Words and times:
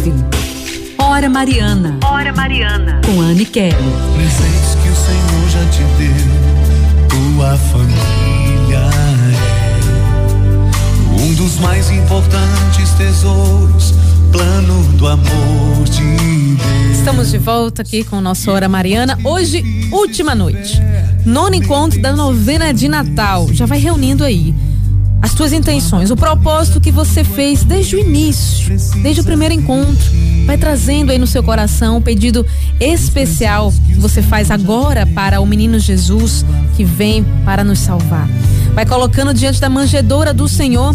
ouve. 0.00 0.14
Hora 0.98 1.28
Mariana. 1.28 1.98
Hora 2.04 2.32
Mariana. 2.32 3.00
Com 3.04 3.20
Anne 3.20 3.44
Kelly. 3.44 3.74
Presentes 4.14 4.74
que 4.82 4.88
o 4.88 4.96
Senhor 4.96 5.48
já 5.50 5.64
te 5.70 5.82
deu, 5.98 6.16
tua 7.08 7.56
família 7.56 8.90
é 11.18 11.22
um 11.22 11.34
dos 11.34 11.58
mais 11.58 11.90
importantes 11.90 12.90
tesouros, 12.96 13.94
plano 14.32 14.82
do 14.94 15.06
amor 15.06 15.84
de 15.84 16.00
Deus. 16.00 16.98
Estamos 16.98 17.30
de 17.30 17.38
volta 17.38 17.82
aqui 17.82 18.04
com 18.04 18.16
o 18.16 18.20
nosso 18.20 18.50
Hora 18.50 18.68
Mariana. 18.68 19.18
Hoje, 19.24 19.62
última 19.92 20.34
noite. 20.34 20.80
Nono 21.24 21.54
encontro 21.54 22.00
da 22.00 22.14
novena 22.14 22.72
de 22.72 22.88
Natal. 22.88 23.48
Já 23.52 23.66
vai 23.66 23.78
reunindo 23.78 24.24
aí 24.24 24.54
as 25.40 25.48
tuas 25.48 25.52
intenções, 25.54 26.10
o 26.10 26.16
propósito 26.16 26.80
que 26.82 26.90
você 26.90 27.24
fez 27.24 27.64
desde 27.64 27.96
o 27.96 27.98
início, 27.98 28.76
desde 29.02 29.22
o 29.22 29.24
primeiro 29.24 29.54
encontro. 29.54 30.10
Vai 30.44 30.58
trazendo 30.58 31.10
aí 31.10 31.18
no 31.18 31.26
seu 31.26 31.42
coração 31.42 31.96
um 31.96 32.02
pedido 32.02 32.44
especial 32.78 33.72
que 33.86 33.94
você 33.94 34.20
faz 34.20 34.50
agora 34.50 35.06
para 35.06 35.40
o 35.40 35.46
menino 35.46 35.78
Jesus 35.78 36.44
que 36.76 36.84
vem 36.84 37.24
para 37.42 37.64
nos 37.64 37.78
salvar. 37.78 38.28
Vai 38.74 38.84
colocando 38.84 39.32
diante 39.32 39.60
da 39.62 39.70
manjedoura 39.70 40.34
do 40.34 40.46
Senhor 40.46 40.94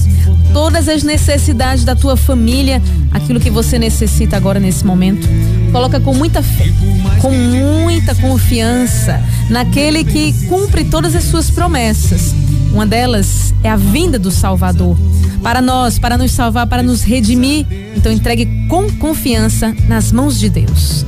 todas 0.53 0.87
as 0.87 1.01
necessidades 1.01 1.83
da 1.83 1.95
tua 1.95 2.15
família, 2.15 2.79
aquilo 3.11 3.39
que 3.39 3.49
você 3.49 3.79
necessita 3.79 4.37
agora 4.37 4.59
nesse 4.59 4.85
momento. 4.85 5.27
Coloca 5.71 5.99
com 5.99 6.13
muita 6.13 6.43
fé, 6.43 6.71
com 7.19 7.31
muita 7.31 8.13
confiança 8.13 9.19
naquele 9.49 10.03
que 10.03 10.33
cumpre 10.47 10.85
todas 10.85 11.15
as 11.15 11.23
suas 11.23 11.49
promessas. 11.49 12.35
Uma 12.75 12.85
delas 12.85 13.53
é 13.63 13.69
a 13.69 13.77
vinda 13.77 14.19
do 14.19 14.29
Salvador. 14.29 14.97
Para 15.41 15.61
nós, 15.61 15.97
para 15.97 16.17
nos 16.17 16.33
salvar, 16.33 16.67
para 16.67 16.83
nos 16.83 17.03
redimir. 17.03 17.65
Então 17.95 18.11
entregue 18.11 18.67
com 18.67 18.91
confiança 18.97 19.73
nas 19.87 20.11
mãos 20.11 20.37
de 20.37 20.49
Deus. 20.49 21.05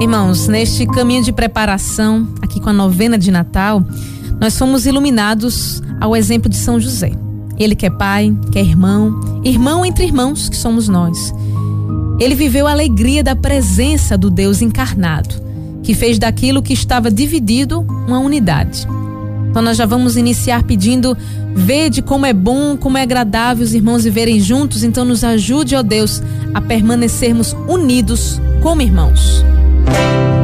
Irmãos, 0.00 0.48
neste 0.48 0.86
caminho 0.86 1.22
de 1.22 1.32
preparação, 1.32 2.26
aqui 2.40 2.58
com 2.58 2.70
a 2.70 2.72
novena 2.72 3.18
de 3.18 3.30
Natal, 3.30 3.84
nós 4.40 4.58
fomos 4.58 4.86
iluminados 4.86 5.82
ao 6.00 6.16
exemplo 6.16 6.48
de 6.48 6.56
São 6.56 6.80
José. 6.80 7.12
Ele 7.58 7.76
que 7.76 7.84
é 7.84 7.90
pai, 7.90 8.34
que 8.50 8.58
é 8.58 8.62
irmão, 8.62 9.20
irmão 9.44 9.84
entre 9.84 10.06
irmãos 10.06 10.48
que 10.48 10.56
somos 10.56 10.88
nós. 10.88 11.34
Ele 12.18 12.34
viveu 12.34 12.66
a 12.66 12.70
alegria 12.70 13.22
da 13.22 13.36
presença 13.36 14.16
do 14.16 14.30
Deus 14.30 14.62
encarnado, 14.62 15.49
que 15.90 15.94
fez 15.94 16.20
daquilo 16.20 16.62
que 16.62 16.72
estava 16.72 17.10
dividido 17.10 17.80
uma 17.80 18.20
unidade. 18.20 18.86
Então 19.50 19.60
nós 19.60 19.76
já 19.76 19.84
vamos 19.84 20.16
iniciar 20.16 20.62
pedindo, 20.62 21.18
vede 21.52 22.00
como 22.00 22.24
é 22.24 22.32
bom, 22.32 22.76
como 22.76 22.96
é 22.96 23.02
agradável 23.02 23.64
os 23.64 23.74
irmãos 23.74 24.04
viverem 24.04 24.38
juntos, 24.38 24.84
então 24.84 25.04
nos 25.04 25.24
ajude, 25.24 25.74
ó 25.74 25.82
Deus, 25.82 26.22
a 26.54 26.60
permanecermos 26.60 27.56
unidos 27.66 28.40
como 28.62 28.82
irmãos. 28.82 29.44
coração 29.86 30.39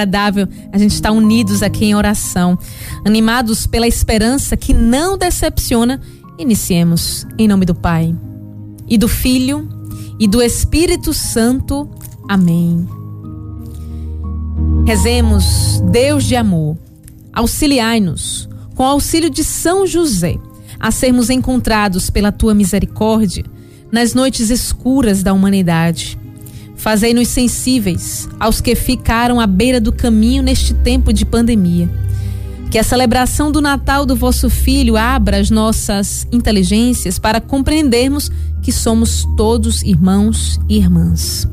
agradável 0.00 0.48
a 0.72 0.78
gente 0.78 0.92
estar 0.92 1.12
unidos 1.12 1.62
aqui 1.62 1.84
em 1.84 1.94
oração, 1.94 2.58
animados 3.04 3.66
pela 3.66 3.86
esperança 3.86 4.56
que 4.56 4.72
não 4.72 5.18
decepciona. 5.18 6.00
Iniciemos 6.38 7.26
em 7.38 7.46
nome 7.46 7.66
do 7.66 7.74
Pai 7.74 8.14
e 8.88 8.96
do 8.96 9.08
Filho 9.08 9.68
e 10.18 10.26
do 10.26 10.42
Espírito 10.42 11.12
Santo. 11.12 11.88
Amém. 12.28 12.86
Rezemos, 14.86 15.82
Deus 15.90 16.24
de 16.24 16.34
amor, 16.34 16.76
auxiliai-nos 17.32 18.48
com 18.74 18.82
o 18.82 18.86
auxílio 18.86 19.28
de 19.28 19.44
São 19.44 19.86
José 19.86 20.36
a 20.78 20.90
sermos 20.90 21.28
encontrados 21.28 22.08
pela 22.08 22.32
tua 22.32 22.54
misericórdia 22.54 23.44
nas 23.92 24.14
noites 24.14 24.48
escuras 24.48 25.22
da 25.22 25.32
humanidade. 25.32 26.18
Fazei-nos 26.80 27.28
sensíveis 27.28 28.26
aos 28.40 28.62
que 28.62 28.74
ficaram 28.74 29.38
à 29.38 29.46
beira 29.46 29.78
do 29.78 29.92
caminho 29.92 30.42
neste 30.42 30.72
tempo 30.72 31.12
de 31.12 31.26
pandemia. 31.26 31.90
Que 32.70 32.78
a 32.78 32.82
celebração 32.82 33.52
do 33.52 33.60
Natal 33.60 34.06
do 34.06 34.16
vosso 34.16 34.48
Filho 34.48 34.96
abra 34.96 35.36
as 35.36 35.50
nossas 35.50 36.26
inteligências 36.32 37.18
para 37.18 37.38
compreendermos 37.38 38.30
que 38.62 38.72
somos 38.72 39.28
todos 39.36 39.82
irmãos 39.82 40.58
e 40.70 40.78
irmãs. 40.78 41.46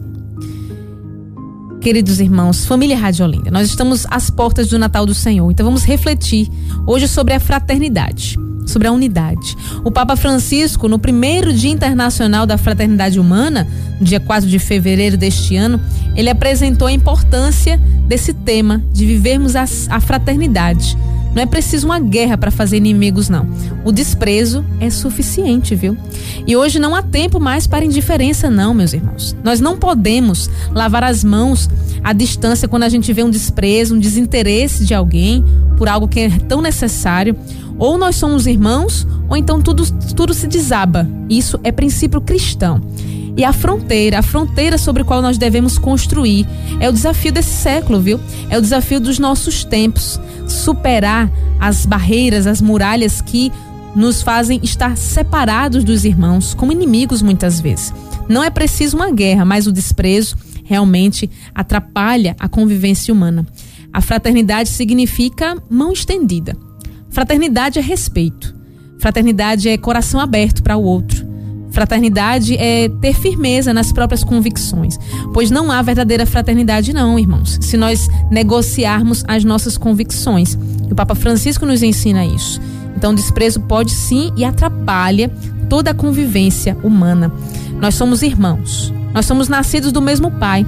Queridos 1.82 2.22
irmãos, 2.22 2.66
família 2.66 2.98
Rádio 2.98 3.26
Olinda, 3.26 3.52
nós 3.52 3.68
estamos 3.68 4.06
às 4.10 4.30
portas 4.30 4.70
do 4.70 4.80
Natal 4.80 5.06
do 5.06 5.14
Senhor, 5.14 5.52
então 5.52 5.66
vamos 5.66 5.84
refletir 5.84 6.50
hoje 6.86 7.08
sobre 7.08 7.34
a 7.34 7.40
fraternidade, 7.40 8.38
sobre 8.68 8.88
a 8.88 8.92
unidade. 8.92 9.58
O 9.84 9.90
Papa 9.90 10.16
Francisco, 10.16 10.88
no 10.88 11.00
primeiro 11.00 11.52
Dia 11.52 11.72
Internacional 11.72 12.46
da 12.46 12.58
Fraternidade 12.58 13.20
Humana, 13.20 13.68
no 14.00 14.06
dia 14.06 14.20
4 14.20 14.48
de 14.48 14.60
fevereiro 14.60 15.18
deste 15.18 15.56
ano, 15.56 15.82
ele 16.16 16.30
apresentou 16.30 16.88
a 16.88 16.92
importância 16.92 17.78
desse 18.08 18.34
tema 18.34 18.84
de 18.92 19.06
vivermos 19.06 19.56
a, 19.56 19.66
a 19.90 20.00
fraternidade. 20.00 20.98
Não 21.38 21.44
é 21.44 21.46
preciso 21.46 21.86
uma 21.86 22.00
guerra 22.00 22.36
para 22.36 22.50
fazer 22.50 22.78
inimigos, 22.78 23.30
não. 23.30 23.48
O 23.86 23.92
desprezo 23.92 24.66
é 24.80 24.90
suficiente, 24.90 25.76
viu? 25.76 25.96
E 26.48 26.56
hoje 26.56 26.80
não 26.80 26.96
há 26.96 27.04
tempo 27.04 27.40
mais 27.40 27.68
para 27.68 27.86
indiferença, 27.86 28.50
não, 28.50 28.74
meus 28.74 28.94
irmãos. 28.94 29.36
Nós 29.44 29.60
não 29.60 29.78
podemos 29.78 30.50
lavar 30.72 31.04
as 31.04 31.24
mãos 31.24 31.70
à 32.04 32.12
distância 32.12 32.68
quando 32.68 32.84
a 32.84 32.90
gente 32.90 33.14
vê 33.14 33.22
um 33.22 33.30
desprezo, 33.30 33.94
um 33.94 34.00
desinteresse 34.00 34.84
de 34.84 34.96
alguém 34.96 35.46
por 35.78 35.88
algo 35.88 36.08
que 36.08 36.22
é 36.22 36.30
tão 36.48 36.60
necessário. 36.60 37.36
Ou 37.78 37.98
nós 37.98 38.16
somos 38.16 38.48
irmãos, 38.48 39.08
ou 39.30 39.38
então 39.38 39.62
tudo, 39.62 39.84
tudo 40.16 40.34
se 40.34 40.48
desaba. 40.48 41.08
Isso 41.30 41.60
é 41.64 41.72
princípio 41.72 42.22
cristão. 42.22 42.82
E 43.38 43.44
a 43.44 43.54
fronteira, 43.54 44.18
a 44.18 44.24
fronteira 44.24 44.80
sobre 44.80 45.04
a 45.04 45.06
qual 45.06 45.22
nós 45.22 45.38
devemos 45.38 45.78
construir, 45.78 46.48
é 46.80 46.90
o 46.90 46.92
desafio 46.92 47.32
desse 47.32 47.54
século, 47.54 48.00
viu? 48.00 48.20
É 48.50 48.58
o 48.58 48.62
desafio 48.62 49.00
dos 49.00 49.20
nossos 49.20 49.64
tempos. 49.64 50.20
Superar 50.48 51.32
as 51.60 51.86
barreiras, 51.86 52.48
as 52.48 52.62
muralhas 52.62 53.22
que 53.22 53.52
nos 53.96 54.24
fazem 54.24 54.60
estar 54.64 54.98
separados 54.98 55.84
dos 55.84 56.04
irmãos, 56.04 56.56
como 56.56 56.72
inimigos 56.72 57.22
muitas 57.22 57.62
vezes. 57.62 57.94
Não 58.28 58.44
é 58.44 58.50
preciso 58.50 58.98
uma 58.98 59.12
guerra, 59.12 59.46
mas 59.46 59.68
o 59.68 59.72
desprezo 59.72 60.36
realmente 60.64 61.30
atrapalha 61.54 62.36
a 62.40 62.50
convivência 62.50 63.14
humana. 63.14 63.46
A 63.94 64.02
fraternidade 64.02 64.70
significa 64.70 65.56
mão 65.70 65.92
estendida. 65.92 66.58
Fraternidade 67.18 67.80
é 67.80 67.82
respeito. 67.82 68.56
Fraternidade 69.00 69.68
é 69.68 69.76
coração 69.76 70.20
aberto 70.20 70.62
para 70.62 70.78
o 70.78 70.84
outro. 70.84 71.26
Fraternidade 71.72 72.56
é 72.56 72.88
ter 73.02 73.16
firmeza 73.16 73.74
nas 73.74 73.92
próprias 73.92 74.24
convicções, 74.24 75.00
pois 75.34 75.50
não 75.50 75.72
há 75.72 75.82
verdadeira 75.82 76.28
fraternidade, 76.28 76.94
não, 76.94 77.18
irmãos, 77.18 77.58
se 77.60 77.76
nós 77.76 78.08
negociarmos 78.30 79.24
as 79.28 79.44
nossas 79.44 79.80
convicções. 79.80 80.56
O 80.92 80.94
Papa 80.94 81.16
Francisco 81.16 81.66
nos 81.66 81.82
ensina 81.82 82.24
isso. 82.24 82.62
Então, 82.96 83.16
desprezo 83.16 83.62
pode 83.62 83.90
sim 83.94 84.32
e 84.38 84.46
atrapalha 84.46 85.32
toda 85.68 85.90
a 85.90 85.96
convivência 85.96 86.78
humana. 86.84 87.34
Nós 87.82 87.96
somos 87.96 88.22
irmãos, 88.22 88.94
nós 89.12 89.26
somos 89.26 89.48
nascidos 89.50 89.92
do 89.92 90.04
mesmo 90.04 90.30
Pai. 90.30 90.64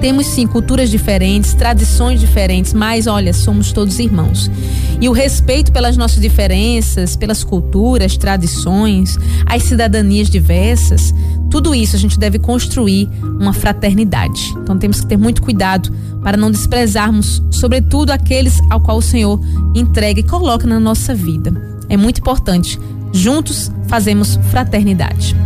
Temos 0.00 0.26
sim 0.28 0.46
culturas 0.46 0.88
diferentes, 0.88 1.52
tradições 1.52 2.20
diferentes, 2.20 2.72
mas 2.72 3.06
olha, 3.06 3.34
somos 3.34 3.70
todos 3.70 3.98
irmãos. 3.98 4.50
E 4.98 5.06
o 5.08 5.12
respeito 5.12 5.70
pelas 5.70 5.94
nossas 5.96 6.20
diferenças, 6.20 7.16
pelas 7.16 7.44
culturas, 7.44 8.16
tradições, 8.16 9.18
as 9.44 9.62
cidadanias 9.64 10.30
diversas, 10.30 11.14
tudo 11.50 11.74
isso 11.74 11.96
a 11.96 11.98
gente 11.98 12.18
deve 12.18 12.38
construir 12.38 13.10
uma 13.22 13.52
fraternidade. 13.52 14.54
Então 14.62 14.78
temos 14.78 15.02
que 15.02 15.06
ter 15.06 15.18
muito 15.18 15.42
cuidado 15.42 15.92
para 16.22 16.36
não 16.36 16.50
desprezarmos, 16.50 17.42
sobretudo 17.50 18.10
aqueles 18.10 18.58
ao 18.70 18.80
qual 18.80 18.98
o 18.98 19.02
Senhor 19.02 19.38
entrega 19.74 20.20
e 20.20 20.22
coloca 20.22 20.66
na 20.66 20.80
nossa 20.80 21.14
vida. 21.14 21.52
É 21.90 21.96
muito 21.96 22.20
importante. 22.20 22.78
Juntos 23.12 23.70
fazemos 23.86 24.38
fraternidade. 24.50 25.36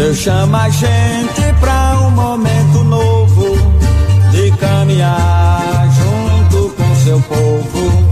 Deus 0.00 0.16
chama 0.16 0.62
a 0.62 0.70
gente 0.70 1.42
pra 1.60 1.98
um 2.00 2.10
momento 2.12 2.82
novo 2.84 3.54
de 4.30 4.50
caminhar 4.52 5.86
junto 5.92 6.70
com 6.74 6.96
seu 7.04 7.20
povo. 7.20 8.08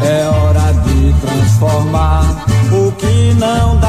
É 0.00 0.26
hora 0.28 0.72
de 0.72 1.12
transformar 1.20 2.46
o 2.72 2.90
que 2.92 3.34
não 3.34 3.76
dá 3.76 3.85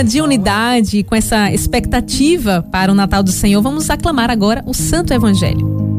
clima 0.00 0.04
de 0.04 0.20
unidade, 0.20 1.02
com 1.04 1.14
essa 1.14 1.52
expectativa 1.52 2.66
para 2.70 2.90
o 2.90 2.94
Natal 2.94 3.22
do 3.22 3.30
Senhor, 3.30 3.60
vamos 3.60 3.90
aclamar 3.90 4.30
agora 4.30 4.62
o 4.66 4.72
Santo 4.72 5.12
Evangelho. 5.12 5.89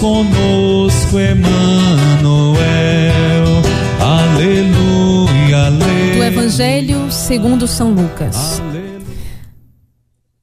Conosco, 0.00 1.18
Emmanuel. 1.18 2.66
Aleluia, 4.00 5.66
aleluia. 5.66 6.16
Do 6.16 6.24
Evangelho 6.24 7.10
segundo 7.10 7.66
São 7.66 7.92
Lucas. 7.92 8.62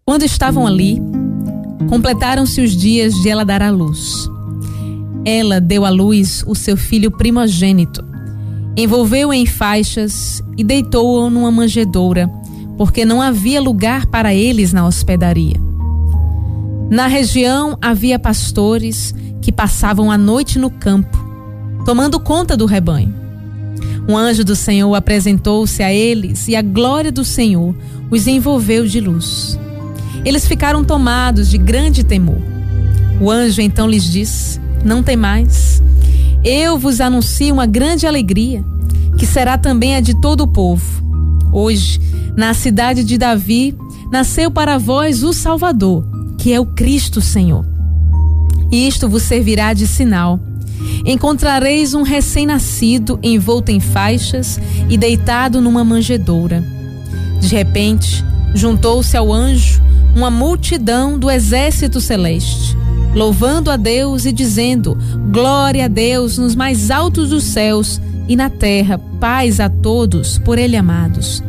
Quando 0.05 0.23
estavam 0.23 0.67
ali, 0.67 0.99
completaram-se 1.89 2.61
os 2.61 2.75
dias 2.75 3.13
de 3.13 3.29
ela 3.29 3.45
dar 3.45 3.61
à 3.61 3.69
luz. 3.69 4.29
Ela 5.25 5.61
deu 5.61 5.85
à 5.85 5.89
luz 5.89 6.43
o 6.45 6.53
seu 6.53 6.75
filho 6.75 7.09
primogênito, 7.09 8.03
envolveu-o 8.75 9.33
em 9.33 9.45
faixas 9.45 10.43
e 10.57 10.63
deitou-o 10.63 11.29
numa 11.29 11.51
manjedoura, 11.51 12.29
porque 12.77 13.05
não 13.05 13.21
havia 13.21 13.61
lugar 13.61 14.05
para 14.07 14.33
eles 14.33 14.73
na 14.73 14.85
hospedaria. 14.85 15.72
Na 16.89 17.07
região 17.07 17.77
havia 17.81 18.19
pastores 18.19 19.13
que 19.41 19.51
passavam 19.51 20.11
a 20.11 20.17
noite 20.17 20.59
no 20.59 20.69
campo, 20.69 21.17
tomando 21.85 22.19
conta 22.19 22.55
do 22.55 22.65
rebanho. 22.65 23.13
Um 24.07 24.17
anjo 24.17 24.43
do 24.43 24.55
Senhor 24.55 24.93
apresentou-se 24.93 25.81
a 25.81 25.91
eles 25.93 26.47
e 26.47 26.55
a 26.55 26.61
glória 26.61 27.11
do 27.11 27.23
Senhor 27.23 27.75
os 28.11 28.27
envolveu 28.27 28.85
de 28.85 28.99
luz. 28.99 29.57
Eles 30.25 30.47
ficaram 30.47 30.83
tomados 30.83 31.49
de 31.49 31.57
grande 31.57 32.03
temor. 32.03 32.41
O 33.19 33.31
anjo 33.31 33.61
então 33.61 33.87
lhes 33.87 34.03
disse: 34.03 34.59
Não 34.83 35.01
temais. 35.01 35.81
Eu 36.43 36.77
vos 36.77 36.99
anuncio 36.99 37.53
uma 37.53 37.65
grande 37.65 38.05
alegria, 38.05 38.63
que 39.17 39.25
será 39.25 39.57
também 39.57 39.95
a 39.95 40.01
de 40.01 40.19
todo 40.19 40.41
o 40.41 40.47
povo. 40.47 41.03
Hoje, 41.51 42.01
na 42.35 42.53
cidade 42.53 43.03
de 43.03 43.17
Davi, 43.17 43.75
nasceu 44.11 44.51
para 44.51 44.77
vós 44.77 45.23
o 45.23 45.31
Salvador, 45.31 46.05
que 46.43 46.51
é 46.51 46.59
o 46.59 46.65
Cristo 46.65 47.21
Senhor. 47.21 47.65
E 48.69 48.85
isto 48.85 49.07
vos 49.07 49.23
servirá 49.23 49.71
de 49.71 49.87
sinal. 49.87 50.41
Encontrareis 51.05 51.93
um 51.93 52.01
recém-nascido 52.01 53.17
envolto 53.23 53.71
em 53.71 53.79
faixas 53.79 54.59
e 54.89 54.97
deitado 54.97 55.61
numa 55.61 55.85
manjedoura. 55.85 56.61
De 57.39 57.47
repente, 57.47 58.25
juntou-se 58.53 59.15
ao 59.15 59.31
anjo 59.31 59.81
uma 60.13 60.29
multidão 60.29 61.17
do 61.17 61.31
exército 61.31 62.01
celeste, 62.01 62.77
louvando 63.15 63.71
a 63.71 63.77
Deus 63.77 64.25
e 64.25 64.33
dizendo: 64.33 64.97
Glória 65.31 65.85
a 65.85 65.87
Deus 65.87 66.37
nos 66.37 66.55
mais 66.55 66.91
altos 66.91 67.29
dos 67.29 67.45
céus 67.45 68.01
e 68.27 68.35
na 68.35 68.49
terra, 68.49 68.99
paz 69.17 69.61
a 69.61 69.69
todos 69.69 70.39
por 70.39 70.59
Ele 70.59 70.75
amados. 70.75 71.41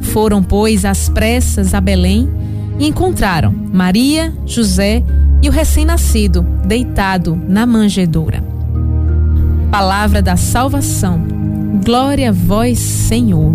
Foram, 0.00 0.44
pois, 0.44 0.84
às 0.84 1.08
pressas 1.08 1.74
a 1.74 1.80
Belém 1.80 2.37
e 2.78 2.86
encontraram 2.86 3.52
Maria, 3.72 4.32
José 4.46 5.02
e 5.42 5.48
o 5.48 5.52
recém-nascido 5.52 6.42
deitado 6.64 7.40
na 7.48 7.66
manjedoura. 7.66 8.42
Palavra 9.70 10.22
da 10.22 10.36
salvação. 10.36 11.22
Glória 11.84 12.30
a 12.30 12.32
vós, 12.32 12.78
Senhor. 12.78 13.52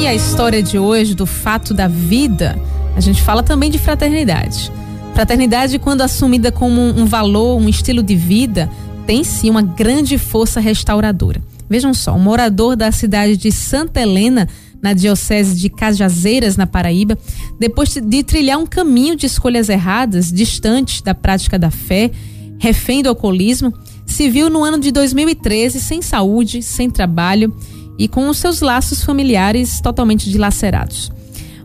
E 0.00 0.06
a 0.06 0.14
história 0.14 0.62
de 0.62 0.78
hoje 0.78 1.14
do 1.14 1.26
fato 1.26 1.72
da 1.72 1.88
vida, 1.88 2.58
a 2.96 3.00
gente 3.00 3.22
fala 3.22 3.42
também 3.42 3.70
de 3.70 3.78
fraternidade. 3.78 4.70
Fraternidade, 5.14 5.78
quando 5.78 6.02
assumida 6.02 6.50
como 6.50 6.80
um 6.80 7.06
valor, 7.06 7.58
um 7.58 7.68
estilo 7.68 8.02
de 8.02 8.16
vida, 8.16 8.68
tem 9.06 9.24
sim 9.24 9.50
uma 9.50 9.62
grande 9.62 10.18
força 10.18 10.60
restauradora. 10.60 11.40
Vejam 11.72 11.94
só, 11.94 12.14
um 12.14 12.18
morador 12.18 12.76
da 12.76 12.92
cidade 12.92 13.34
de 13.34 13.50
Santa 13.50 13.98
Helena, 13.98 14.46
na 14.82 14.92
diocese 14.92 15.58
de 15.58 15.70
Cajazeiras, 15.70 16.54
na 16.54 16.66
Paraíba, 16.66 17.16
depois 17.58 17.94
de 17.94 18.22
trilhar 18.22 18.58
um 18.58 18.66
caminho 18.66 19.16
de 19.16 19.24
escolhas 19.24 19.70
erradas, 19.70 20.30
distante 20.30 21.02
da 21.02 21.14
prática 21.14 21.58
da 21.58 21.70
fé, 21.70 22.10
refém 22.58 23.02
do 23.02 23.08
alcoolismo, 23.08 23.72
se 24.04 24.28
viu 24.28 24.50
no 24.50 24.62
ano 24.62 24.78
de 24.78 24.92
2013 24.92 25.80
sem 25.80 26.02
saúde, 26.02 26.62
sem 26.62 26.90
trabalho 26.90 27.56
e 27.98 28.06
com 28.06 28.28
os 28.28 28.36
seus 28.36 28.60
laços 28.60 29.02
familiares 29.02 29.80
totalmente 29.80 30.28
dilacerados. 30.28 31.10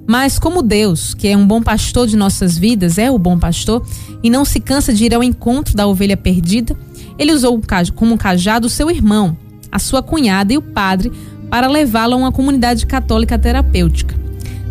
Mas 0.07 0.39
como 0.39 0.61
Deus, 0.61 1.13
que 1.13 1.27
é 1.27 1.35
um 1.35 1.45
bom 1.45 1.61
pastor 1.61 2.07
de 2.07 2.15
nossas 2.15 2.57
vidas, 2.57 2.97
é 2.97 3.11
o 3.11 3.19
bom 3.19 3.37
pastor 3.37 3.85
e 4.23 4.29
não 4.29 4.45
se 4.45 4.61
cansa 4.61 4.93
de 4.93 5.03
ir 5.03 5.13
ao 5.13 5.21
encontro 5.21 5.75
da 5.75 5.85
ovelha 5.85 6.15
perdida, 6.15 6.77
ele 7.19 7.33
usou 7.33 7.61
como 7.93 8.17
cajado 8.17 8.67
o 8.67 8.69
seu 8.69 8.89
irmão, 8.89 9.35
a 9.71 9.79
sua 9.79 10.01
cunhada 10.01 10.53
e 10.53 10.57
o 10.57 10.61
padre 10.61 11.11
para 11.49 11.67
levá-la 11.67 12.15
a 12.15 12.19
uma 12.19 12.31
comunidade 12.31 12.85
católica 12.85 13.37
terapêutica. 13.37 14.15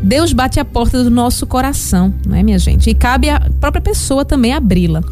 Deus 0.02 0.32
bate 0.32 0.60
a 0.60 0.64
porta 0.64 1.02
do 1.02 1.10
nosso 1.10 1.46
coração, 1.46 2.14
não 2.26 2.36
é, 2.36 2.42
minha 2.42 2.58
gente? 2.58 2.90
E 2.90 2.94
cabe 2.94 3.30
à 3.30 3.40
própria 3.60 3.80
pessoa 3.80 4.24
também 4.24 4.52
abri-la. 4.52 5.02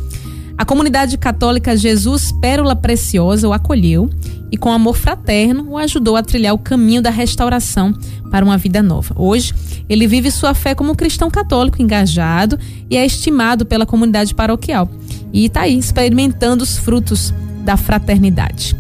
A 0.57 0.65
comunidade 0.65 1.19
católica 1.19 1.77
Jesus 1.77 2.31
Pérola 2.41 2.77
Preciosa 2.77 3.49
o 3.49 3.53
acolheu 3.53 4.09
e, 4.53 4.57
com 4.57 4.71
amor 4.71 4.97
fraterno, 4.97 5.71
o 5.71 5.79
ajudou 5.79 6.17
a 6.17 6.23
trilhar 6.23 6.55
o 6.55 6.59
caminho 6.59 7.03
da 7.03 7.11
restauração 7.11 7.93
para 8.31 8.45
uma 8.45 8.57
vida 8.57 8.83
nova. 8.83 9.15
Hoje, 9.19 9.53
ele 9.89 10.07
vive 10.07 10.31
sua 10.31 10.55
fé 10.55 10.75
como 10.75 10.95
cristão 10.95 11.29
católico 11.29 11.83
engajado 11.83 12.57
e 12.89 12.97
é 12.97 13.05
estimado 13.05 13.67
pela 13.67 13.85
comunidade 13.85 14.33
paroquial. 14.33 14.89
E 15.33 15.47
está 15.47 15.63
aí 15.63 15.77
experimentando 15.77 16.63
os 16.63 16.79
frutos 16.79 17.35
da 17.65 17.77
fraternidade. 17.77 18.77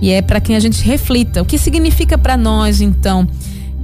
E 0.00 0.10
é 0.10 0.22
para 0.22 0.40
quem 0.40 0.56
a 0.56 0.60
gente 0.60 0.82
reflita. 0.82 1.42
O 1.42 1.44
que 1.44 1.58
significa 1.58 2.16
para 2.16 2.36
nós, 2.36 2.80
então, 2.80 3.26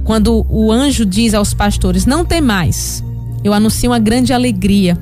quando 0.03 0.45
o 0.49 0.71
anjo 0.71 1.05
diz 1.05 1.33
aos 1.33 1.53
pastores: 1.53 2.05
Não 2.05 2.23
tem 2.23 2.41
mais. 2.41 3.03
Eu 3.43 3.53
anuncio 3.53 3.91
uma 3.91 3.99
grande 3.99 4.33
alegria. 4.33 4.97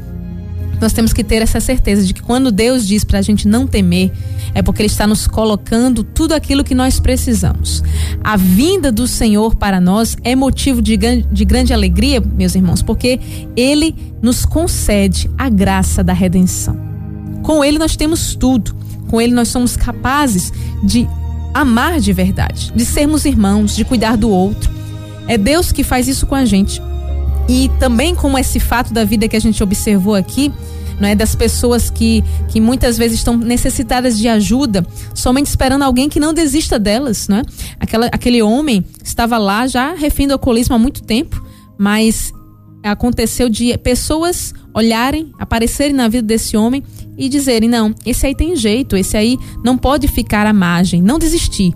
Nós 0.82 0.92
temos 0.92 1.14
que 1.14 1.24
ter 1.24 1.42
essa 1.42 1.62
certeza 1.62 2.06
de 2.06 2.14
que 2.14 2.22
quando 2.22 2.52
Deus 2.52 2.86
diz 2.86 3.06
para 3.06 3.20
a 3.20 3.22
gente 3.22 3.48
não 3.48 3.66
temer, 3.66 4.12
é 4.54 4.62
porque 4.62 4.82
Ele 4.82 4.88
está 4.88 5.08
nos 5.08 5.28
colocando 5.28 6.04
tudo 6.04 6.34
aquilo 6.34 6.64
que 6.64 6.76
nós 6.76 7.00
precisamos. 7.00 7.82
A 8.22 8.36
vinda 8.36 8.92
do 8.92 9.08
Senhor 9.08 9.56
para 9.56 9.80
nós 9.80 10.18
é 10.24 10.36
motivo 10.36 10.82
de, 10.82 10.98
de 10.98 11.46
grande 11.46 11.74
alegria, 11.74 12.20
meus 12.20 12.54
irmãos, 12.54 12.82
porque 12.82 13.20
Ele 13.56 13.96
nos 14.22 14.46
concede 14.46 15.30
a 15.38 15.48
graça 15.48 16.04
da 16.04 16.12
redenção. 16.12 16.78
Com 17.42 17.64
Ele 17.64 17.80
nós 17.80 17.96
temos 17.96 18.36
tudo. 18.36 18.76
Com 19.14 19.22
Ele 19.22 19.32
nós 19.32 19.50
somos 19.50 19.78
capazes 19.78 20.52
de 20.82 21.08
amar 21.54 22.00
de 22.00 22.12
verdade, 22.12 22.74
de 22.76 22.84
sermos 22.84 23.26
irmãos, 23.26 23.76
de 23.76 23.86
cuidar 23.86 24.18
do 24.18 24.28
outro. 24.28 24.72
É 25.28 25.38
Deus 25.38 25.72
que 25.72 25.84
faz 25.84 26.08
isso 26.08 26.26
com 26.26 26.34
a 26.34 26.46
gente. 26.46 26.82
E 27.48 27.70
também 27.80 28.16
como 28.16 28.40
esse 28.40 28.60
fato 28.60 28.92
da 28.92 29.06
vida 29.06 29.28
que 29.28 29.36
a 29.36 29.40
gente 29.40 29.62
observou 29.62 30.16
aqui, 30.16 30.52
não 31.00 31.08
é 31.08 31.14
das 31.14 31.36
pessoas 31.36 31.92
que, 31.92 32.24
que 32.48 32.60
muitas 32.60 32.98
vezes 32.98 33.20
estão 33.20 33.38
necessitadas 33.38 34.18
de 34.18 34.28
ajuda, 34.28 34.84
somente 35.14 35.46
esperando 35.46 35.84
alguém 35.84 36.10
que 36.10 36.20
não 36.20 36.34
desista 36.34 36.80
delas, 36.80 37.28
não 37.28 37.38
é? 37.38 37.44
Aquela, 37.80 38.08
aquele 38.08 38.42
homem 38.42 38.84
estava 39.04 39.38
lá 39.38 39.68
já 39.68 39.94
refém 39.94 40.28
do 40.28 40.34
alcoolismo 40.34 40.74
há 40.74 40.80
muito 40.80 41.04
tempo, 41.04 41.40
mas 41.78 42.34
aconteceu 42.82 43.48
de 43.48 43.78
pessoas 43.78 44.56
olharem, 44.74 45.32
aparecerem 45.38 45.94
na 45.94 46.08
vida 46.08 46.26
desse 46.26 46.58
homem 46.58 46.84
e 47.18 47.30
dizerem: 47.30 47.70
não, 47.70 47.94
esse 48.06 48.26
aí 48.26 48.36
tem 48.36 48.56
jeito, 48.56 48.96
esse 48.96 49.16
aí 49.16 49.38
não 49.64 49.78
pode 49.78 50.08
ficar 50.08 50.46
à 50.46 50.54
margem, 50.54 51.02
não 51.02 51.20
desistir. 51.20 51.74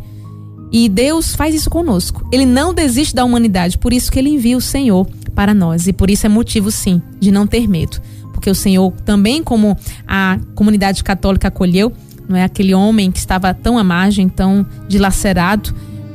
E 0.72 0.90
Deus 0.90 1.34
faz 1.36 1.56
isso 1.56 1.70
conosco. 1.70 2.28
Ele 2.32 2.46
não 2.46 2.74
desiste 2.74 3.16
da 3.16 3.24
humanidade, 3.24 3.78
por 3.78 3.94
isso 3.94 4.12
que 4.12 4.20
ele 4.20 4.30
envia 4.30 4.58
o 4.58 4.62
Senhor 4.62 5.08
para 5.34 5.54
nós. 5.54 5.88
E 5.88 5.94
por 5.94 6.10
isso 6.10 6.26
é 6.26 6.30
motivo, 6.30 6.72
sim, 6.72 7.02
de 7.20 7.32
não 7.32 7.48
ter 7.48 7.68
medo. 7.68 8.02
Porque 8.34 8.50
o 8.50 8.56
Senhor, 8.56 8.92
também 9.06 9.42
como 9.42 9.78
a 10.08 10.38
comunidade 10.56 11.04
católica 11.04 11.48
acolheu, 11.48 11.94
não 12.28 12.36
é 12.36 12.44
aquele 12.44 12.74
homem 12.74 13.12
que 13.12 13.20
estava 13.20 13.54
tão 13.54 13.78
à 13.78 13.84
margem, 13.84 14.28
tão 14.28 14.66
dilacerado, 14.88 15.74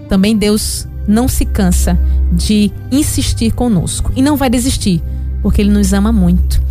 também 0.09 0.37
Deus 0.37 0.87
não 1.09 1.27
se 1.27 1.45
cansa 1.45 1.99
de 2.33 2.71
insistir 2.91 3.53
conosco. 3.53 4.13
E 4.15 4.21
não 4.21 4.37
vai 4.37 4.51
desistir, 4.51 5.03
porque 5.41 5.63
Ele 5.63 5.71
nos 5.71 5.93
ama 5.93 6.13
muito. 6.13 6.63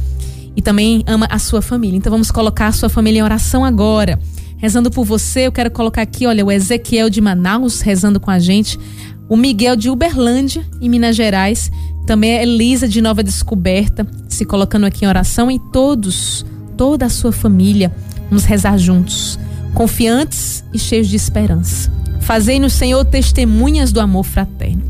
E 0.61 0.63
também 0.63 1.03
ama 1.07 1.27
a 1.27 1.39
sua 1.39 1.59
família. 1.59 1.97
Então 1.97 2.11
vamos 2.11 2.29
colocar 2.29 2.67
a 2.67 2.71
sua 2.71 2.87
família 2.87 3.17
em 3.17 3.23
oração 3.23 3.65
agora 3.65 4.19
rezando 4.57 4.91
por 4.91 5.03
você. 5.03 5.47
Eu 5.47 5.51
quero 5.51 5.71
colocar 5.71 6.03
aqui, 6.03 6.27
olha, 6.27 6.45
o 6.45 6.51
Ezequiel 6.51 7.09
de 7.09 7.19
Manaus 7.19 7.81
rezando 7.81 8.19
com 8.19 8.29
a 8.29 8.37
gente, 8.37 8.79
o 9.27 9.35
Miguel 9.35 9.75
de 9.75 9.89
Uberlândia, 9.89 10.63
em 10.79 10.87
Minas 10.87 11.15
Gerais, 11.15 11.71
também 12.05 12.37
a 12.37 12.43
Elisa 12.43 12.87
de 12.87 13.01
Nova 13.01 13.23
Descoberta, 13.23 14.05
se 14.29 14.45
colocando 14.45 14.85
aqui 14.85 15.03
em 15.03 15.07
oração, 15.07 15.49
e 15.49 15.57
todos, 15.57 16.45
toda 16.77 17.07
a 17.07 17.09
sua 17.09 17.31
família, 17.31 17.91
vamos 18.29 18.43
rezar 18.43 18.77
juntos, 18.77 19.39
confiantes 19.73 20.63
e 20.71 20.77
cheios 20.77 21.07
de 21.07 21.15
esperança. 21.15 21.91
Fazei 22.19 22.59
no 22.59 22.69
Senhor 22.69 23.03
testemunhas 23.03 23.91
do 23.91 23.99
amor 23.99 24.25
fraterno. 24.25 24.83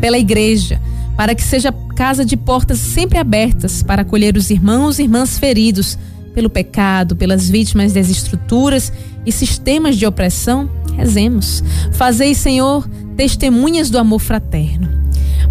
Pela 0.00 0.18
igreja, 0.18 0.80
para 1.16 1.32
que 1.32 1.44
seja 1.44 1.70
casa 1.94 2.24
de 2.24 2.36
portas 2.36 2.78
sempre 2.78 3.18
abertas 3.18 3.82
para 3.82 4.02
acolher 4.02 4.36
os 4.36 4.50
irmãos 4.50 4.98
e 4.98 5.04
irmãs 5.04 5.38
feridos 5.38 5.96
pelo 6.34 6.50
pecado, 6.50 7.14
pelas 7.14 7.48
vítimas 7.48 7.92
das 7.92 8.10
estruturas 8.10 8.92
e 9.24 9.30
sistemas 9.30 9.96
de 9.96 10.04
opressão, 10.04 10.68
rezemos. 10.96 11.62
Fazei, 11.92 12.34
Senhor, 12.34 12.86
testemunhas 13.16 13.88
do 13.88 13.98
amor 13.98 14.18
fraterno. 14.18 14.88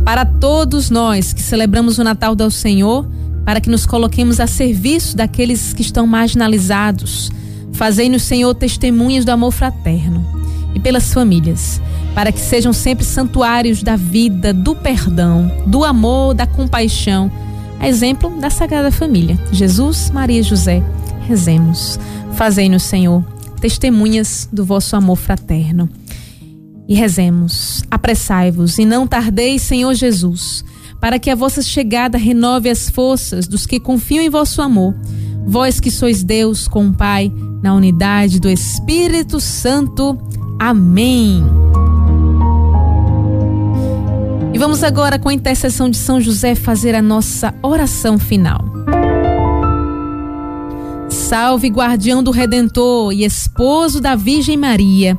Para 0.03 0.25
todos 0.25 0.89
nós 0.89 1.31
que 1.31 1.41
celebramos 1.41 1.97
o 1.97 2.03
Natal 2.03 2.35
do 2.35 2.51
Senhor, 2.51 3.07
para 3.45 3.61
que 3.61 3.69
nos 3.69 3.85
coloquemos 3.85 4.39
a 4.39 4.47
serviço 4.47 5.15
daqueles 5.15 5.73
que 5.73 5.81
estão 5.81 6.05
marginalizados, 6.05 7.31
fazei-nos, 7.71 8.23
Senhor, 8.23 8.53
testemunhas 8.53 9.23
do 9.23 9.31
amor 9.31 9.51
fraterno. 9.51 10.25
E 10.75 10.79
pelas 10.79 11.13
famílias, 11.13 11.81
para 12.13 12.31
que 12.31 12.39
sejam 12.39 12.73
sempre 12.73 13.05
santuários 13.05 13.81
da 13.81 13.95
vida, 13.95 14.53
do 14.53 14.75
perdão, 14.75 15.51
do 15.65 15.83
amor, 15.83 16.33
da 16.33 16.45
compaixão 16.45 17.31
exemplo 17.87 18.29
da 18.39 18.49
Sagrada 18.49 18.91
Família. 18.91 19.37
Jesus, 19.51 20.09
Maria 20.09 20.39
e 20.39 20.43
José, 20.43 20.83
rezemos. 21.27 21.99
Fazei-nos, 22.33 22.83
Senhor, 22.83 23.23
testemunhas 23.59 24.47
do 24.51 24.65
vosso 24.65 24.95
amor 24.95 25.17
fraterno. 25.17 25.89
E 26.87 26.95
rezemos, 26.95 27.83
apressai-vos 27.89 28.77
e 28.77 28.85
não 28.85 29.07
tardeis, 29.07 29.61
Senhor 29.61 29.93
Jesus, 29.93 30.65
para 30.99 31.17
que 31.17 31.29
a 31.29 31.35
vossa 31.35 31.61
chegada 31.61 32.17
renove 32.17 32.69
as 32.69 32.89
forças 32.89 33.47
dos 33.47 33.65
que 33.65 33.79
confiam 33.79 34.23
em 34.23 34.29
vosso 34.29 34.61
amor. 34.61 34.93
Vós 35.45 35.79
que 35.79 35.91
sois 35.91 36.23
Deus 36.23 36.67
com 36.67 36.87
o 36.87 36.93
Pai, 36.93 37.31
na 37.61 37.73
unidade 37.73 38.39
do 38.39 38.49
Espírito 38.49 39.39
Santo. 39.39 40.17
Amém. 40.59 41.43
E 44.53 44.57
vamos 44.59 44.83
agora, 44.83 45.17
com 45.17 45.29
a 45.29 45.33
intercessão 45.33 45.89
de 45.89 45.97
São 45.97 46.21
José, 46.21 46.53
fazer 46.53 46.93
a 46.93 47.01
nossa 47.01 47.51
oração 47.63 48.19
final. 48.19 48.63
Salve, 51.09 51.69
guardião 51.69 52.21
do 52.21 52.29
Redentor 52.29 53.11
e 53.13 53.25
esposo 53.25 53.99
da 53.99 54.15
Virgem 54.15 54.55
Maria. 54.55 55.17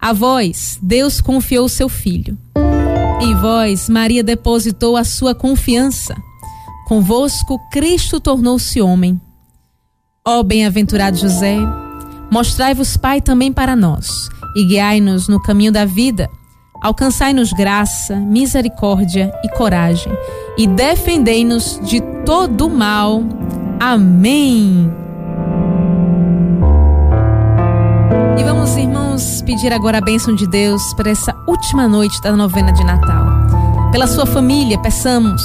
A 0.00 0.12
vós, 0.12 0.78
Deus 0.80 1.20
confiou 1.20 1.68
seu 1.68 1.88
filho. 1.88 2.38
E 3.20 3.34
vós, 3.34 3.88
Maria, 3.88 4.22
depositou 4.22 4.96
a 4.96 5.02
sua 5.02 5.34
confiança. 5.34 6.14
Convosco, 6.86 7.58
Cristo 7.72 8.20
tornou-se 8.20 8.80
homem. 8.80 9.20
Ó 10.24 10.40
bem-aventurado 10.44 11.16
José, 11.16 11.56
mostrai-vos, 12.30 12.96
Pai, 12.96 13.20
também 13.20 13.52
para 13.52 13.74
nós, 13.74 14.28
e 14.54 14.64
guiai-nos 14.64 15.26
no 15.26 15.42
caminho 15.42 15.72
da 15.72 15.84
vida 15.84 16.30
Alcançai-nos 16.80 17.52
graça, 17.52 18.14
misericórdia 18.16 19.32
e 19.44 19.48
coragem, 19.48 20.12
e 20.56 20.66
defendei-nos 20.66 21.80
de 21.82 22.00
todo 22.24 22.70
mal. 22.70 23.22
Amém. 23.80 24.88
E 28.38 28.44
vamos, 28.44 28.76
irmãos, 28.76 29.42
pedir 29.42 29.72
agora 29.72 29.98
a 29.98 30.00
bênção 30.00 30.34
de 30.34 30.46
Deus 30.46 30.94
para 30.94 31.10
essa 31.10 31.34
última 31.48 31.88
noite 31.88 32.20
da 32.22 32.36
novena 32.36 32.72
de 32.72 32.84
Natal. 32.84 33.26
Pela 33.90 34.06
sua 34.06 34.24
família, 34.26 34.78
peçamos 34.78 35.42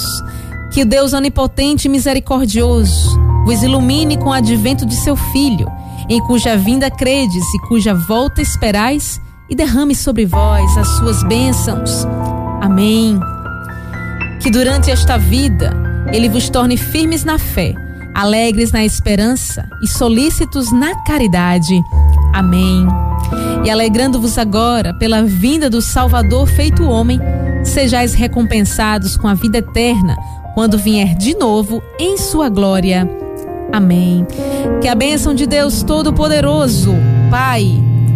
que 0.72 0.84
o 0.84 0.86
Deus 0.86 1.14
onipotente 1.14 1.88
e 1.88 1.90
misericordioso 1.90 3.20
vos 3.46 3.64
ilumine 3.64 4.18
com 4.18 4.30
o 4.30 4.34
advento 4.34 4.86
de 4.86 4.96
seu 4.96 5.16
Filho, 5.16 5.68
em 6.08 6.20
cuja 6.28 6.56
vinda 6.56 6.92
credes 6.92 7.44
e 7.56 7.68
cuja 7.68 7.94
volta 7.94 8.42
esperais 8.42 9.20
e 9.50 9.56
derrame 9.56 9.96
sobre 9.96 10.26
vós 10.26 10.78
as 10.78 10.88
suas 10.98 11.24
bênçãos. 11.24 12.06
Amém. 12.62 13.20
Que 14.42 14.50
durante 14.50 14.92
esta 14.92 15.18
vida 15.18 15.74
ele 16.12 16.30
vos 16.30 16.50
torne 16.50 16.78
firmes 16.78 17.24
na 17.24 17.38
fé, 17.38 17.74
alegres 18.14 18.72
na 18.72 18.84
esperança 18.84 19.68
e 19.82 19.88
solícitos 19.88 20.72
na 20.72 20.96
caridade. 21.04 21.82
Amém. 22.34 22.88
E 23.64 23.70
alegrando-vos 23.70 24.38
agora 24.38 24.94
pela 24.94 25.24
vinda 25.24 25.70
do 25.70 25.82
Salvador 25.82 26.48
feito 26.48 26.84
homem, 26.84 27.20
sejais 27.64 28.14
recompensados 28.14 29.16
com 29.16 29.28
a 29.28 29.34
vida 29.34 29.60
eterna 29.60 30.18
quando 30.54 30.78
vier 30.78 31.16
de 31.16 31.36
novo 31.36 31.82
em 32.00 32.18
sua 32.18 32.50
glória. 32.50 33.10
Amém. 33.72 34.26
Que 34.82 34.88
a 34.88 34.96
bênção 34.96 35.34
de 35.34 35.48
Deus 35.48 35.82
Todo-Poderoso, 35.82 36.94
Pai 37.32 37.66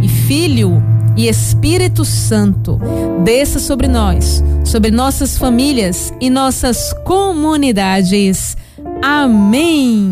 e 0.04 0.08
Filho, 0.08 0.84
e 1.18 1.28
Espírito 1.28 2.06
Santo 2.06 2.80
desça 3.24 3.60
sobre 3.60 3.88
nós, 3.88 4.44
sobre 4.64 4.92
nossas 4.92 5.38
famílias 5.38 6.14
e 6.22 6.30
nossas 6.30 6.94
comunidades. 7.04 8.56
Amém. 9.02 10.12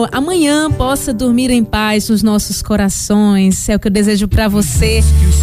Senhor 0.00 0.08
amanhã 0.12 0.70
possa 0.70 1.12
dormir 1.12 1.50
em 1.50 1.62
paz 1.62 2.08
nos 2.08 2.22
nossos 2.22 2.62
corações. 2.62 3.68
É 3.68 3.76
o 3.76 3.78
que 3.78 3.88
eu 3.88 3.92
desejo 3.92 4.26
para 4.28 4.48
você. 4.48 5.00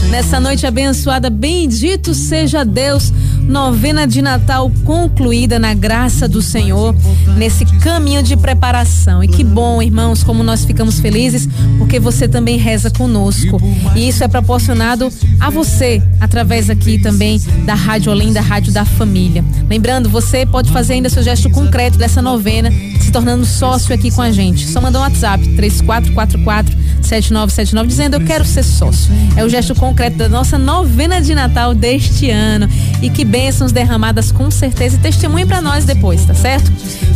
Nessa 0.09 0.39
noite 0.39 0.65
abençoada, 0.65 1.29
bendito 1.29 2.13
seja 2.15 2.63
Deus 2.63 3.11
novena 3.47 4.05
de 4.05 4.21
Natal 4.21 4.71
concluída 4.83 5.57
na 5.57 5.73
graça 5.73 6.27
do 6.27 6.41
Senhor, 6.41 6.93
nesse 7.37 7.65
caminho 7.65 8.21
de 8.21 8.35
preparação. 8.35 9.23
E 9.23 9.27
que 9.27 9.43
bom, 9.43 9.81
irmãos, 9.81 10.23
como 10.23 10.43
nós 10.43 10.65
ficamos 10.65 10.99
felizes, 10.99 11.47
porque 11.77 11.99
você 11.99 12.27
também 12.27 12.57
reza 12.57 12.89
conosco. 12.91 13.59
E 13.95 14.07
isso 14.07 14.23
é 14.23 14.27
proporcionado 14.27 15.09
a 15.39 15.49
você, 15.49 16.01
através 16.19 16.69
aqui 16.69 16.99
também 16.99 17.41
da 17.65 17.73
Rádio 17.73 18.11
Olinda, 18.11 18.41
Rádio 18.41 18.73
da 18.73 18.85
Família. 18.85 19.43
Lembrando, 19.69 20.09
você 20.09 20.45
pode 20.45 20.71
fazer 20.71 20.93
ainda 20.93 21.09
seu 21.09 21.23
gesto 21.23 21.49
concreto 21.49 21.97
dessa 21.97 22.21
novena, 22.21 22.69
se 22.99 23.11
tornando 23.11 23.45
sócio 23.45 23.93
aqui 23.93 24.11
com 24.11 24.21
a 24.21 24.31
gente. 24.31 24.67
Só 24.67 24.81
mandar 24.81 24.99
um 24.99 25.03
WhatsApp, 25.03 25.47
3444 25.55 26.87
7979 27.01 27.87
dizendo 27.87 28.15
eu 28.15 28.25
quero 28.25 28.43
ser 28.43 28.63
sócio. 28.63 29.11
É 29.35 29.43
o 29.43 29.49
gesto 29.49 29.73
concreto 29.73 30.17
da 30.17 30.29
nossa 30.29 30.57
novena 30.57 31.21
de 31.21 31.33
Natal 31.33 31.73
deste 31.73 32.29
ano. 32.29 32.67
E 33.01 33.09
que 33.09 33.23
bênçãos 33.37 33.71
derramadas 33.71 34.31
com 34.31 34.49
certeza 34.49 34.95
e 34.95 34.99
testemunhe 34.99 35.45
para 35.45 35.61
nós 35.61 35.85
depois, 35.85 36.25
tá 36.25 36.33
certo? 36.33 36.71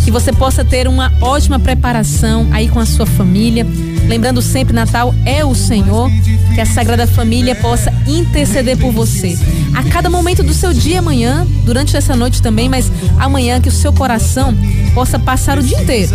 Que 0.05 0.11
você 0.11 0.31
possa 0.31 0.63
ter 0.63 0.87
uma 0.87 1.11
ótima 1.19 1.57
preparação 1.57 2.47
aí 2.51 2.69
com 2.69 2.79
a 2.79 2.85
sua 2.85 3.07
família. 3.07 3.65
Lembrando 4.07 4.39
sempre, 4.39 4.71
Natal 4.71 5.15
é 5.25 5.43
o 5.43 5.55
Senhor, 5.55 6.11
que 6.53 6.61
a 6.61 6.65
Sagrada 6.65 7.07
Família 7.07 7.55
possa 7.55 7.91
interceder 8.05 8.77
por 8.77 8.91
você. 8.91 9.35
A 9.73 9.81
cada 9.89 10.11
momento 10.11 10.43
do 10.43 10.53
seu 10.53 10.71
dia 10.71 10.99
amanhã, 10.99 11.43
durante 11.65 11.97
essa 11.97 12.15
noite 12.15 12.39
também, 12.39 12.69
mas 12.69 12.91
amanhã 13.17 13.59
que 13.59 13.69
o 13.69 13.71
seu 13.71 13.91
coração 13.91 14.55
possa 14.93 15.17
passar 15.17 15.57
o 15.57 15.63
dia 15.63 15.81
inteiro 15.81 16.11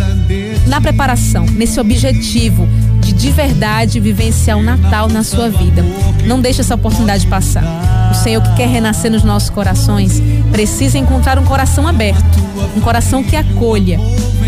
na 0.67 0.79
preparação, 0.79 1.45
nesse 1.47 1.81
objetivo 1.81 2.65
de 3.01 3.11
de 3.11 3.29
verdade 3.29 3.99
vivenciar 3.99 4.57
o 4.57 4.63
Natal 4.63 5.09
na 5.09 5.21
sua 5.21 5.49
vida. 5.49 5.83
Não 6.25 6.39
deixe 6.39 6.61
essa 6.61 6.75
oportunidade 6.75 7.27
passar. 7.27 7.96
O 8.11 8.13
Senhor 8.13 8.41
que 8.41 8.55
quer 8.55 8.67
renascer 8.67 9.11
nos 9.11 9.23
nossos 9.23 9.49
corações 9.49 10.21
precisa 10.51 10.97
encontrar 10.97 11.37
um 11.37 11.45
coração 11.45 11.87
aberto, 11.87 12.39
um 12.75 12.81
coração 12.81 13.23
que 13.23 13.35
acolha. 13.35 13.99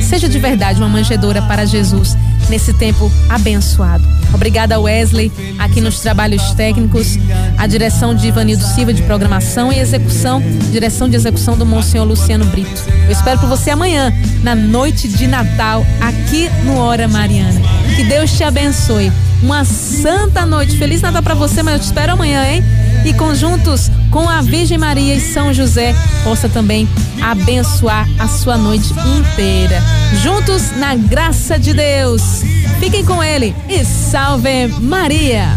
Seja 0.02 0.30
de 0.30 0.40
verdade 0.40 0.80
uma 0.80 0.90
manjedora 0.90 1.42
para 1.42 1.66
Jesus 1.66 2.18
nesse 2.50 2.74
tempo 2.74 3.12
abençoado. 3.30 4.04
Obrigada, 4.34 4.80
Wesley, 4.80 5.32
aqui 5.58 5.82
nos 5.82 6.00
trabalhos 6.00 6.54
técnicos, 6.54 7.18
a 7.58 7.68
direção 7.68 8.14
de 8.16 8.28
Ivanildo 8.28 8.64
Silva 8.64 8.94
de 8.94 9.02
programação 9.04 9.72
e 9.72 9.80
execução, 9.80 10.42
direção 10.72 11.10
de 11.10 11.16
execução 11.16 11.58
do 11.58 11.66
Monsenhor 11.66 12.08
Luciano 12.08 12.46
Brito. 12.46 12.84
Eu 13.06 13.12
espero 13.12 13.40
por 13.40 13.50
você 13.50 13.72
amanhã, 13.72 14.14
na 14.44 14.56
noite 14.56 15.08
de 15.08 15.28
Natal, 15.28 15.86
aqui 16.00 16.50
no 16.64 16.78
Hora 16.78 17.08
Mariana. 17.08 17.60
Que 17.96 18.04
Deus 18.04 18.32
te 18.32 18.44
abençoe. 18.44 19.12
Uma 19.42 19.64
santa 19.64 20.46
noite. 20.46 20.78
Feliz 20.78 21.02
Natal 21.02 21.24
para 21.24 21.34
você, 21.34 21.64
mas 21.64 21.76
eu 21.76 21.80
te 21.80 21.86
espero 21.86 22.14
amanhã, 22.14 22.46
hein? 22.46 22.64
E 23.06 23.14
conjuntos 23.14 23.90
com 24.12 24.28
a 24.28 24.42
Virgem 24.42 24.78
Maria 24.78 25.16
e 25.16 25.22
São 25.22 25.54
José, 25.54 25.96
possa 26.24 26.50
também 26.50 26.88
abençoar 27.22 28.08
a 28.20 28.28
sua 28.28 28.58
noite 28.58 28.94
inteira. 29.18 29.82
Juntos 30.22 30.72
na 30.78 30.96
graça 30.96 31.58
de 31.58 31.74
Deus. 31.74 32.42
Fiquem 32.80 33.06
com 33.06 33.24
ele 33.24 33.56
e 33.68 33.84
salve 33.84 34.68
Maria. 34.80 35.48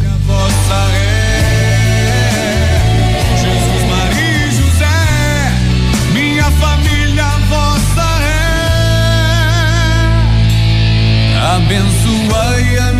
Jesus, 3.41 3.91
Maria 12.31 12.92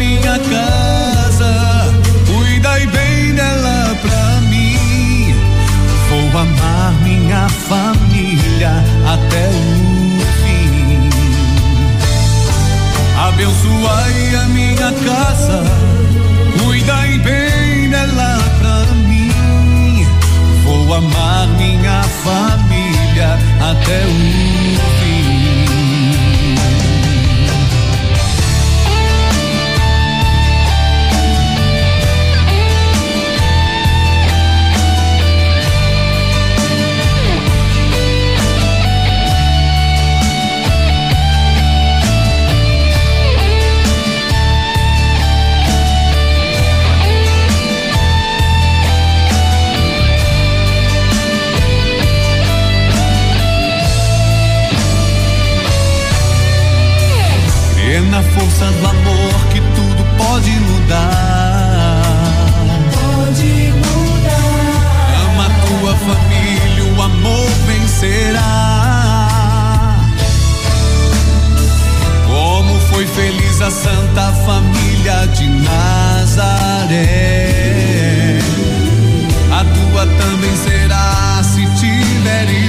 minha 7.33 7.49
família 7.49 8.73
até 9.07 9.49
o 9.49 10.21
fim. 10.43 11.09
Abençoai 13.19 14.35
a 14.37 14.49
minha 14.49 14.93
casa, 14.93 15.63
cuidai 16.63 17.19
bem 17.19 17.89
dela 17.89 18.39
pra 18.59 18.85
mim. 19.09 20.07
Vou 20.63 20.95
amar 20.95 21.49
minha 21.57 22.03
família 22.03 23.39
até 23.61 24.05
o 24.05 24.99
fim. 24.99 25.02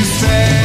you 0.04 0.63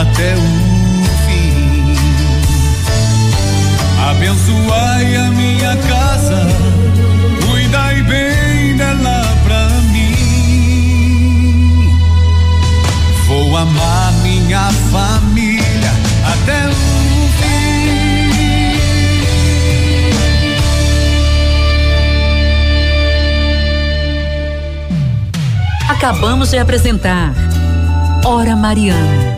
até 0.00 0.34
o 0.34 0.40
fim. 1.26 1.96
Abençoai 4.10 5.16
a 5.16 5.30
minha 5.30 5.76
casa, 5.76 6.46
cuidai 7.46 8.02
bem 8.02 8.76
dela 8.76 9.22
pra 9.44 9.68
mim. 9.92 11.18
Vou 13.26 13.56
amar 13.56 14.12
minha 14.22 14.70
família 14.92 15.92
até 16.24 16.68
o. 16.68 16.88
Acabamos 25.88 26.50
de 26.50 26.58
apresentar 26.58 27.34
Hora 28.24 28.54
Mariana. 28.54 29.37